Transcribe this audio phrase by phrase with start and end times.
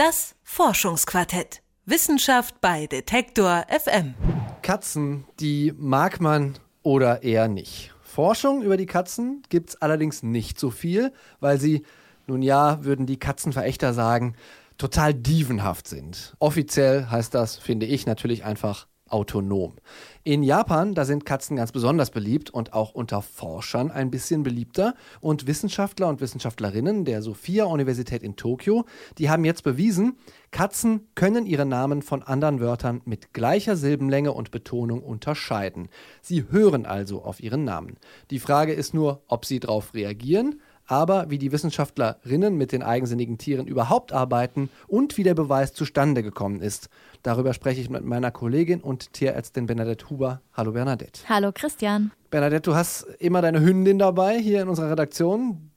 [0.00, 1.60] Das Forschungsquartett.
[1.84, 4.14] Wissenschaft bei Detektor FM.
[4.62, 7.92] Katzen, die mag man oder eher nicht.
[8.00, 11.84] Forschung über die Katzen gibt es allerdings nicht so viel, weil sie,
[12.26, 14.36] nun ja, würden die Katzenverächter sagen,
[14.78, 16.34] total dievenhaft sind.
[16.38, 19.74] Offiziell heißt das, finde ich, natürlich einfach autonom.
[20.22, 24.94] In Japan, da sind Katzen ganz besonders beliebt und auch unter Forschern ein bisschen beliebter.
[25.20, 28.84] Und Wissenschaftler und Wissenschaftlerinnen der Sophia-Universität in Tokio,
[29.18, 30.16] die haben jetzt bewiesen,
[30.50, 35.88] Katzen können ihre Namen von anderen Wörtern mit gleicher Silbenlänge und Betonung unterscheiden.
[36.22, 37.96] Sie hören also auf ihren Namen.
[38.30, 40.60] Die Frage ist nur, ob sie darauf reagieren
[40.90, 46.24] aber wie die Wissenschaftlerinnen mit den eigensinnigen Tieren überhaupt arbeiten und wie der Beweis zustande
[46.24, 46.88] gekommen ist.
[47.22, 50.40] Darüber spreche ich mit meiner Kollegin und Tierärztin Bernadette Huber.
[50.52, 51.20] Hallo Bernadette.
[51.28, 52.10] Hallo Christian.
[52.30, 55.70] Bernadette, du hast immer deine Hündin dabei hier in unserer Redaktion.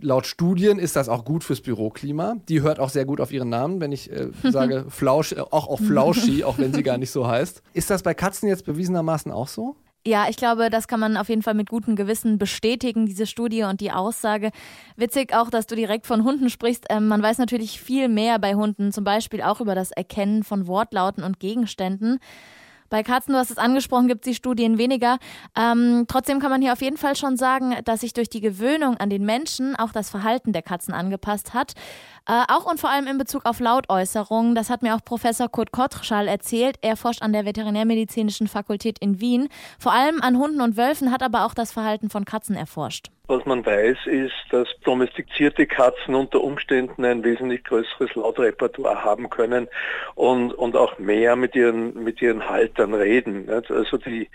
[0.00, 2.36] Laut Studien ist das auch gut fürs Büroklima.
[2.48, 5.66] Die hört auch sehr gut auf ihren Namen, wenn ich äh, sage Flausch, äh, auch
[5.66, 7.62] auf Flauschi, auch wenn sie gar nicht so heißt.
[7.74, 9.76] Ist das bei Katzen jetzt bewiesenermaßen auch so?
[10.08, 13.64] Ja, ich glaube, das kann man auf jeden Fall mit gutem Gewissen bestätigen, diese Studie
[13.64, 14.52] und die Aussage.
[14.96, 16.86] Witzig auch, dass du direkt von Hunden sprichst.
[16.88, 20.66] Ähm, man weiß natürlich viel mehr bei Hunden, zum Beispiel auch über das Erkennen von
[20.66, 22.20] Wortlauten und Gegenständen.
[22.88, 25.18] Bei Katzen, du hast es angesprochen, gibt es die Studien weniger.
[25.54, 28.96] Ähm, trotzdem kann man hier auf jeden Fall schon sagen, dass sich durch die Gewöhnung
[28.96, 31.74] an den Menschen auch das Verhalten der Katzen angepasst hat.
[32.28, 34.54] Äh, auch und vor allem in Bezug auf Lautäußerungen.
[34.54, 36.76] Das hat mir auch Professor Kurt Kottschall erzählt.
[36.82, 39.48] Er forscht an der Veterinärmedizinischen Fakultät in Wien.
[39.78, 43.06] Vor allem an Hunden und Wölfen, hat aber auch das Verhalten von Katzen erforscht.
[43.28, 49.68] Was man weiß, ist, dass domestizierte Katzen unter Umständen ein wesentlich größeres Lautrepertoire haben können
[50.14, 53.48] und, und auch mehr mit ihren, mit ihren Haltern reden.
[53.50, 54.28] Also die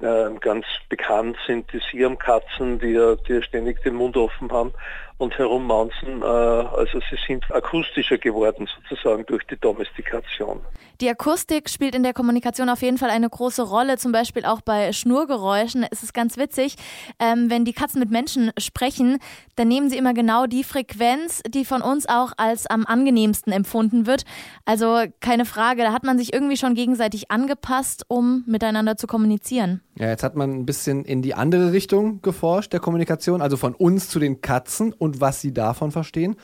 [0.00, 4.72] äh, ganz bekannt sind die Siamkatzen, die die ständig den Mund offen haben
[5.18, 6.22] und herummaunzen.
[6.22, 10.60] Äh, also sie sind akustischer geworden sozusagen durch die Domestikation.
[11.00, 14.60] Die Akustik spielt in der Kommunikation auf jeden Fall eine große Rolle, zum Beispiel auch
[14.60, 15.86] bei Schnurgeräuschen.
[15.90, 16.74] Es ist ganz witzig,
[17.20, 19.18] ähm, wenn die Katzen mit Menschen sprechen,
[19.54, 24.06] dann nehmen sie immer genau die Frequenz, die von uns auch als am angenehmsten empfunden
[24.06, 24.24] wird.
[24.64, 29.82] Also keine Frage, da hat man sich irgendwie schon gegenseitig angepasst, um miteinander zu kommunizieren.
[29.94, 33.74] Ja, jetzt hat man ein bisschen in die andere Richtung geforscht, der Kommunikation, also von
[33.74, 36.36] uns zu den Katzen und was sie davon verstehen.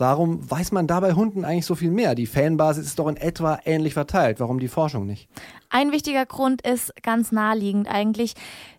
[0.00, 2.14] Warum weiß man da bei Hunden eigentlich so viel mehr?
[2.14, 4.40] Die Fanbasis ist doch in etwa ähnlich verteilt.
[4.40, 5.28] Warum die Forschung nicht?
[5.68, 8.34] Ein wichtiger Grund ist ganz naheliegend eigentlich.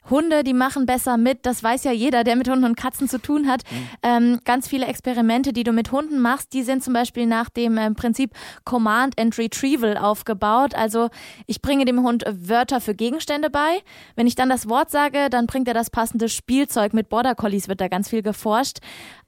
[0.10, 1.46] Hunde, die machen besser mit.
[1.46, 3.62] Das weiß ja jeder, der mit Hunden und Katzen zu tun hat.
[3.70, 3.88] Mhm.
[4.02, 7.78] Ähm, ganz viele Experimente, die du mit Hunden machst, die sind zum Beispiel nach dem
[7.78, 8.34] äh, Prinzip
[8.66, 10.74] Command and Retrieval aufgebaut.
[10.74, 11.10] Also
[11.46, 13.80] ich bringe dem Hund Wörter für Gegenstände bei.
[14.16, 16.94] Wenn ich dann das Wort sage, dann bringt er das passende Spielzeug.
[16.94, 18.80] Mit Border Collies wird da ganz viel geforscht.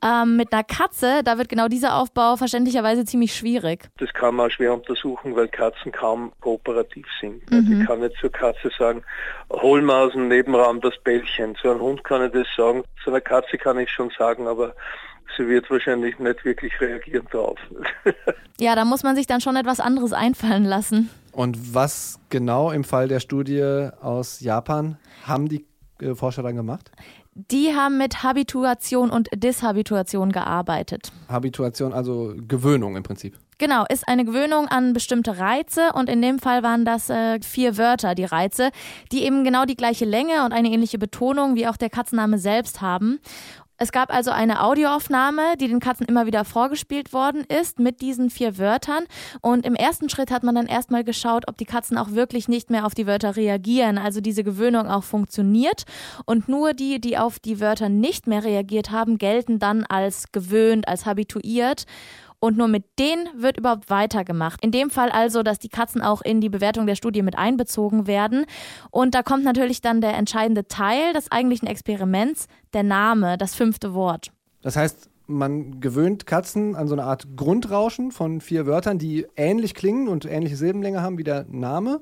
[0.03, 3.89] Ähm, mit einer Katze, da wird genau dieser Aufbau verständlicherweise ziemlich schwierig.
[3.97, 7.49] Das kann man schwer untersuchen, weil Katzen kaum kooperativ sind.
[7.51, 7.81] Mhm.
[7.81, 9.03] Ich kann nicht zur Katze sagen,
[9.49, 11.55] hol mal aus dem Nebenraum das Bällchen.
[11.55, 14.73] Zu einem Hund kann ich das sagen, zu einer Katze kann ich schon sagen, aber
[15.35, 17.59] sie wird wahrscheinlich nicht wirklich reagieren darauf.
[18.61, 21.09] ja, da muss man sich dann schon etwas anderes einfallen lassen.
[21.33, 25.65] Und was genau im Fall der Studie aus Japan haben die
[26.13, 26.91] Forscher dann gemacht?
[27.35, 31.11] Die haben mit Habituation und Dishabituation gearbeitet.
[31.27, 33.37] Habituation, also Gewöhnung im Prinzip.
[33.57, 37.77] Genau, ist eine Gewöhnung an bestimmte Reize und in dem Fall waren das äh, vier
[37.77, 38.71] Wörter, die Reize,
[39.11, 42.81] die eben genau die gleiche Länge und eine ähnliche Betonung wie auch der Katzenname selbst
[42.81, 43.19] haben.
[43.83, 48.29] Es gab also eine Audioaufnahme, die den Katzen immer wieder vorgespielt worden ist mit diesen
[48.29, 49.03] vier Wörtern.
[49.41, 52.69] Und im ersten Schritt hat man dann erstmal geschaut, ob die Katzen auch wirklich nicht
[52.69, 55.83] mehr auf die Wörter reagieren, also diese Gewöhnung auch funktioniert.
[56.25, 60.87] Und nur die, die auf die Wörter nicht mehr reagiert haben, gelten dann als gewöhnt,
[60.87, 61.83] als habituiert
[62.43, 64.61] und nur mit denen wird überhaupt weitergemacht.
[64.61, 68.05] In dem Fall also, dass die Katzen auch in die Bewertung der Studie mit einbezogen
[68.05, 68.45] werden.
[68.91, 73.93] Und da kommt natürlich dann der entscheidende Teil des eigentlichen Experiments, der Name, das fünfte
[73.93, 74.33] Wort.
[74.61, 79.73] Das heißt, man gewöhnt Katzen an so eine Art Grundrauschen von vier Wörtern, die ähnlich
[79.73, 82.01] klingen und ähnliche Silbenlänge haben wie der Name.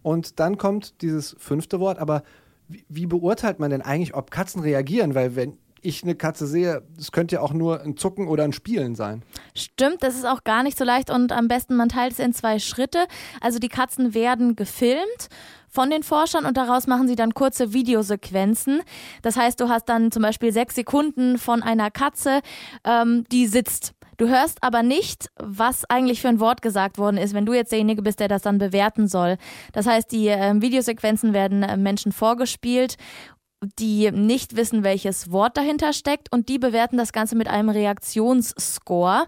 [0.00, 1.98] Und dann kommt dieses fünfte Wort.
[1.98, 2.22] Aber
[2.66, 5.14] wie, wie beurteilt man denn eigentlich, ob Katzen reagieren?
[5.14, 8.52] Weil wenn ich eine Katze sehe, es könnte ja auch nur ein Zucken oder ein
[8.52, 9.22] Spielen sein.
[9.54, 12.32] Stimmt, das ist auch gar nicht so leicht und am besten man teilt es in
[12.32, 13.06] zwei Schritte.
[13.40, 15.28] Also die Katzen werden gefilmt
[15.68, 18.82] von den Forschern und daraus machen sie dann kurze Videosequenzen.
[19.22, 22.40] Das heißt, du hast dann zum Beispiel sechs Sekunden von einer Katze,
[22.84, 23.92] ähm, die sitzt.
[24.16, 27.72] Du hörst aber nicht, was eigentlich für ein Wort gesagt worden ist, wenn du jetzt
[27.72, 29.36] derjenige bist, der das dann bewerten soll.
[29.72, 32.96] Das heißt, die äh, Videosequenzen werden äh, Menschen vorgespielt
[33.78, 39.26] die nicht wissen, welches Wort dahinter steckt und die bewerten das Ganze mit einem Reaktionsscore.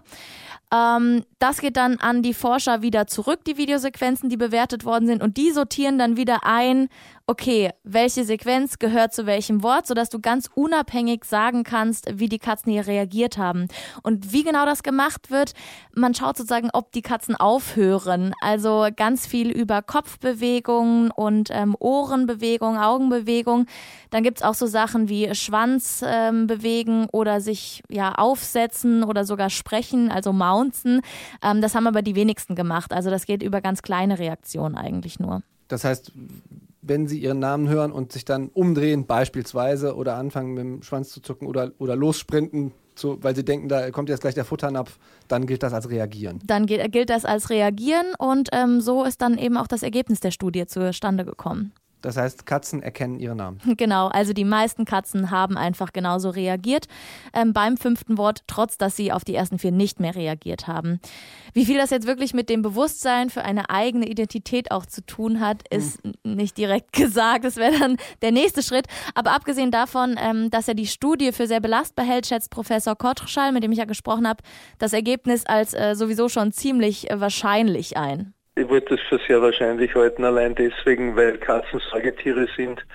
[0.71, 5.23] Ähm, das geht dann an die Forscher wieder zurück, die Videosequenzen, die bewertet worden sind.
[5.23, 6.89] Und die sortieren dann wieder ein,
[7.27, 12.39] okay, welche Sequenz gehört zu welchem Wort, sodass du ganz unabhängig sagen kannst, wie die
[12.39, 13.67] Katzen hier reagiert haben.
[14.03, 15.53] Und wie genau das gemacht wird,
[15.93, 18.33] man schaut sozusagen, ob die Katzen aufhören.
[18.41, 23.67] Also ganz viel über Kopfbewegungen und ähm, Ohrenbewegungen, Augenbewegungen.
[24.09, 29.51] Dann gibt's auch so Sachen wie Schwanz ähm, bewegen oder sich ja aufsetzen oder sogar
[29.51, 31.01] sprechen, also mounten.
[31.43, 32.93] Ähm, das haben aber die wenigsten gemacht.
[32.93, 35.41] Also das geht über ganz kleine Reaktionen eigentlich nur.
[35.67, 36.11] Das heißt,
[36.81, 41.09] wenn sie ihren Namen hören und sich dann umdrehen, beispielsweise, oder anfangen mit dem Schwanz
[41.09, 44.97] zu zucken oder, oder lossprinten, zu, weil sie denken, da kommt jetzt gleich der Futternapf,
[45.27, 46.39] dann gilt das als Reagieren.
[46.45, 50.19] Dann gilt, gilt das als Reagieren und ähm, so ist dann eben auch das Ergebnis
[50.19, 51.71] der Studie zustande gekommen.
[52.01, 53.59] Das heißt, Katzen erkennen ihre Namen.
[53.79, 56.87] Genau, also die meisten Katzen haben einfach genauso reagiert
[57.33, 60.99] ähm, beim fünften Wort, trotz dass sie auf die ersten vier nicht mehr reagiert haben.
[61.53, 65.39] Wie viel das jetzt wirklich mit dem Bewusstsein für eine eigene Identität auch zu tun
[65.39, 66.13] hat, ist mhm.
[66.23, 67.45] nicht direkt gesagt.
[67.45, 68.87] Das wäre dann der nächste Schritt.
[69.15, 73.51] Aber abgesehen davon, ähm, dass er die Studie für sehr belastbar hält, schätzt Professor Kottschall,
[73.51, 74.43] mit dem ich ja gesprochen habe,
[74.77, 78.33] das Ergebnis als äh, sowieso schon ziemlich äh, wahrscheinlich ein.
[78.59, 82.85] Ich wollte das für sehr wahrscheinlich halten, allein deswegen, weil Katzen Säugetiere sind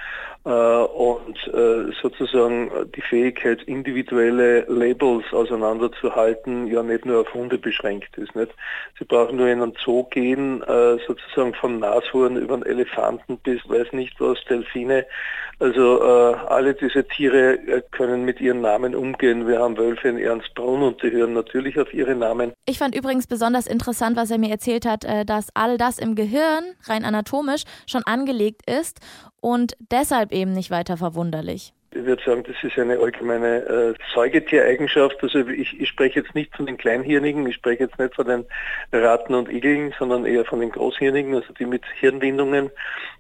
[0.51, 8.35] und äh, sozusagen die Fähigkeit, individuelle Labels auseinanderzuhalten, ja nicht nur auf Hunde beschränkt ist.
[8.37, 8.53] Nicht?
[8.99, 13.61] Sie brauchen nur in einen Zoo gehen, äh, sozusagen von Nashorn über einen Elefanten bis
[13.69, 15.07] weiß nicht was, Delfine.
[15.61, 19.47] Also äh, alle diese Tiere äh, können mit ihren Namen umgehen.
[19.47, 22.53] Wir haben Wölfe in Ernstbrunn und die hören natürlich auf ihre Namen.
[22.67, 26.17] Ich fand übrigens besonders interessant, was er mir erzählt hat, äh, dass all das im
[26.17, 29.01] Gehirn rein anatomisch schon angelegt ist
[29.41, 31.73] und deshalb eben nicht weiter verwunderlich.
[31.93, 35.17] Ich würde sagen, das ist eine allgemeine äh, Säugetiereigenschaft.
[35.23, 38.45] Also ich, ich spreche jetzt nicht von den Kleinhirnigen, ich spreche jetzt nicht von den
[38.93, 42.71] Ratten und Igeln, sondern eher von den Großhirnigen, also die mit Hirnwindungen,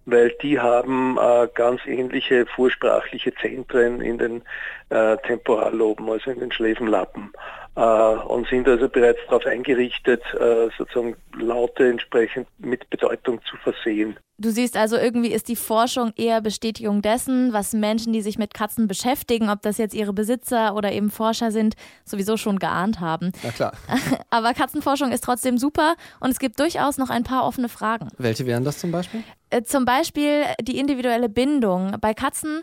[0.06, 4.42] weil die haben äh, ganz ähnliche vorsprachliche Zentren in den
[4.90, 7.32] äh, Temporalloben, also in den Schläfenlappen
[7.76, 14.16] äh, und sind also bereits darauf eingerichtet, äh, sozusagen Laute entsprechend mit Bedeutung zu versehen.
[14.36, 18.52] Du siehst also, irgendwie ist die Forschung eher Bestätigung dessen, was Menschen, die sich mit
[18.52, 23.30] Katzen beschäftigen, ob das jetzt ihre Besitzer oder eben Forscher sind, sowieso schon geahnt haben.
[23.44, 23.72] Na klar.
[24.30, 28.08] Aber Katzenforschung ist trotzdem super und es gibt durchaus noch ein paar offene Fragen.
[28.18, 29.22] Welche wären das zum Beispiel?
[29.54, 31.96] Äh, zum Beispiel die individuelle Bindung.
[32.00, 32.62] Bei Katzen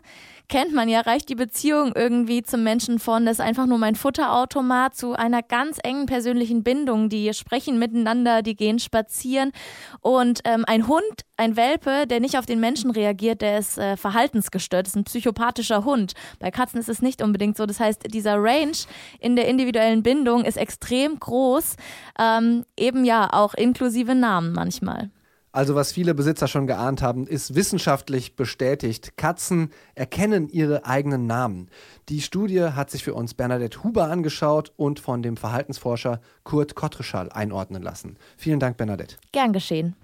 [0.50, 3.96] kennt man ja, reicht die Beziehung irgendwie zum Menschen von, das ist einfach nur mein
[3.96, 7.08] Futterautomat, zu einer ganz engen persönlichen Bindung.
[7.08, 9.54] Die sprechen miteinander, die gehen spazieren.
[10.02, 11.04] Und ähm, ein Hund,
[11.38, 15.86] ein Welpe, der nicht auf den Menschen reagiert, der ist äh, verhaltensgestört, ist ein psychopathischer
[15.86, 16.12] Hund.
[16.40, 17.66] Bei Katzen ist es nicht unbedingt so.
[17.66, 18.76] Das heißt, dieser Range
[19.22, 21.78] in der individuellen Bindung ist extrem groß,
[22.20, 25.10] ähm, eben ja auch inklusive Namen manchmal.
[25.54, 29.18] Also was viele Besitzer schon geahnt haben, ist wissenschaftlich bestätigt.
[29.18, 31.70] Katzen erkennen ihre eigenen Namen.
[32.08, 37.30] Die Studie hat sich für uns Bernadette Huber angeschaut und von dem Verhaltensforscher Kurt Kottreschall
[37.32, 38.18] einordnen lassen.
[38.38, 39.18] Vielen Dank, Bernadette.
[39.34, 39.96] Gern geschehen.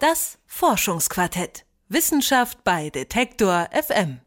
[0.00, 1.64] Das Forschungsquartett.
[1.88, 4.20] Wissenschaft bei Detektor FM.